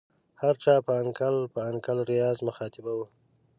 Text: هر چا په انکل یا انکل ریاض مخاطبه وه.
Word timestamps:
هر 0.41 0.55
چا 0.63 0.75
په 0.85 0.91
انکل 1.01 1.35
یا 1.57 1.61
انکل 1.71 1.97
ریاض 2.11 2.37
مخاطبه 2.47 2.91
وه. 2.97 3.07